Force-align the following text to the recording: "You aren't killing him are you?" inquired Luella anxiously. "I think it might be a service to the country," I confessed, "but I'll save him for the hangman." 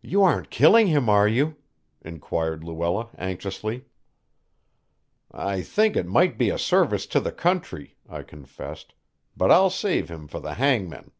"You 0.00 0.22
aren't 0.22 0.48
killing 0.48 0.86
him 0.86 1.10
are 1.10 1.28
you?" 1.28 1.56
inquired 2.00 2.64
Luella 2.64 3.10
anxiously. 3.18 3.84
"I 5.30 5.60
think 5.60 5.96
it 5.96 6.06
might 6.06 6.38
be 6.38 6.48
a 6.48 6.56
service 6.56 7.04
to 7.08 7.20
the 7.20 7.30
country," 7.30 7.98
I 8.08 8.22
confessed, 8.22 8.94
"but 9.36 9.50
I'll 9.50 9.68
save 9.68 10.08
him 10.08 10.28
for 10.28 10.40
the 10.40 10.54
hangman." 10.54 11.10